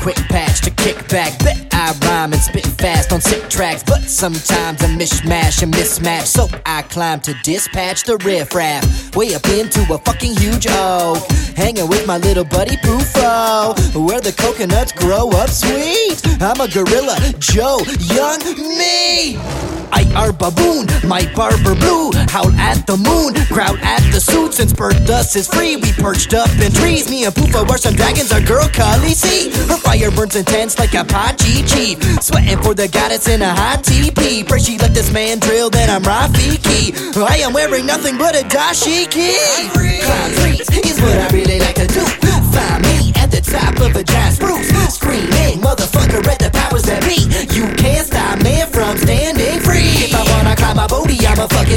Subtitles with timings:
[0.00, 1.38] quick patch to kick back.
[1.40, 6.26] Bet I rhyme and spit fast on sick tracks, but sometimes a mishmash and mismatch.
[6.26, 11.18] So I climb to dispatch the riff raff way up into a fucking huge oak.
[11.56, 16.20] Hanging with my little buddy Poofo, where the coconuts grow up sweet.
[16.40, 17.78] I'm a gorilla, Joe,
[18.14, 18.40] young
[18.78, 19.77] me.
[20.14, 22.10] Are baboon, my barber blue.
[22.28, 25.76] Howl at the moon, crowd at the suits, and spurt dust is free.
[25.76, 27.08] We perched up in trees.
[27.10, 29.54] Me and Poofa were some dragons, our girl Khaleesi.
[29.68, 32.02] Her fire burns intense like a Pachi chief.
[32.22, 34.46] Sweating for the goddess in a hot TP.
[34.46, 36.92] Pray she let this man drill, then I'm Rafiki.
[37.16, 39.34] I am wearing nothing but a dashiki.
[39.72, 42.04] Climb trees is what I really like to do.
[42.52, 44.97] Find me at the top of a giant spruce.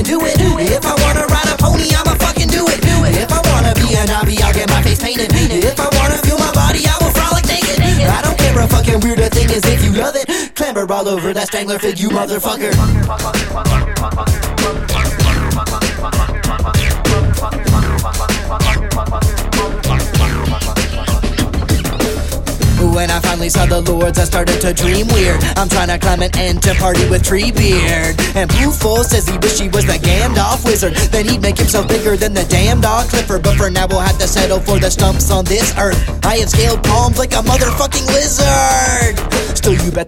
[0.01, 0.71] Fucking do it.
[0.71, 2.79] If I wanna ride a pony, I'ma fucking do it.
[2.83, 5.29] If I wanna be a Na'vi, I'll get my face painted.
[5.31, 7.79] If I wanna feel my body, I will frolic naked.
[7.79, 9.19] I don't care a fucking weird.
[9.19, 12.71] The thing is, if you love it, clamber all over that strangler fig, you motherfucker.
[23.01, 25.43] When I finally saw the lords, I started to dream weird.
[25.57, 28.13] I'm trying to climb an end to party with Treebeard.
[28.37, 30.93] And Poofo says he wish he was the Gandalf wizard.
[31.09, 33.41] Then he'd make himself bigger than the damn dog Clifford.
[33.41, 35.97] But for now, we'll have to settle for the stumps on this earth.
[36.23, 38.45] I have scaled palms like a motherfucking lizard.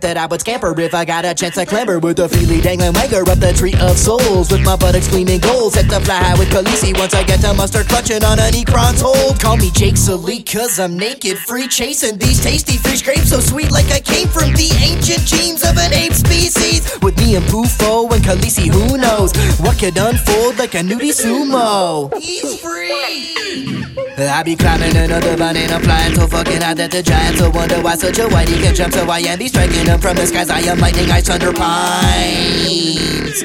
[0.02, 2.94] That I would scamper if I got a chance to clamber with a feely dangling
[2.94, 4.52] wanger up the tree of souls.
[4.52, 7.54] With my buttocks gleaming gold, set to fly high with Khaleesi once I get to
[7.54, 9.40] mustard clutching on an Ikran's hold.
[9.40, 13.72] Call me Jake Sully, cause I'm naked, free chasing these tasty free grapes so sweet
[13.72, 17.00] like I came from the ancient genes of an ape species.
[17.02, 22.12] With me and Poofo and Khaleesi, who knows what could unfold like a nudie sumo.
[22.18, 23.84] He's free.
[24.18, 27.96] I be climbing another banana flying so fucking high that the giants will wonder why
[27.96, 28.94] such a whitey can jump.
[28.94, 30.50] So I am be striking them from the skies.
[30.50, 33.44] I am lightning, ice, thunder, pines.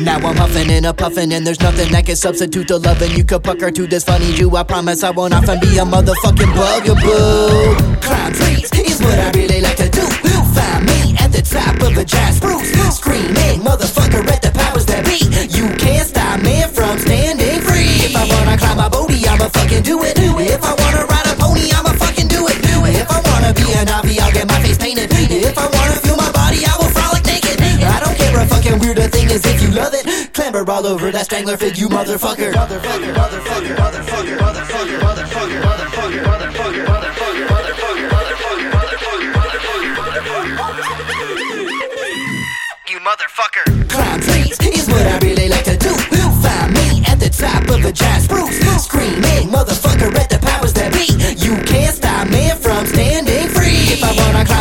[0.00, 3.24] Now I'm huffing and a puffing, and there's nothing that can substitute the loving you
[3.24, 4.56] could pucker to this funny Jew.
[4.56, 7.76] I promise I won't often be a motherfucking bugaboo.
[8.00, 9.49] Climb trees is what I really
[30.64, 32.52] clamber all over that strangler fig, you motherfucker.
[32.52, 38.60] Motherfucker, motherfucker, motherfucker, motherfucker, motherfucker, motherfucker, motherfucker, motherfucker, motherfucker,
[39.32, 41.30] motherfucker, motherfucker,
[42.88, 43.88] You motherfucker.
[43.88, 45.90] Climb trees is what I really like to do.
[45.90, 50.72] You find me at the top of a giant spruce, screaming, motherfucker, at the powers
[50.74, 51.06] that be.
[51.38, 53.94] You can't stop me from standing free.
[53.94, 54.59] If I wanna climb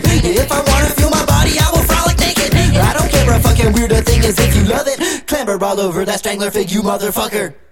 [0.00, 0.36] get my.
[0.36, 2.54] If I wanna feel my body, I will frolic naked.
[2.54, 3.90] I don't care a fucking weird.
[3.90, 7.65] The thing is, if you love it, clamber all over that strangler fig, you motherfucker.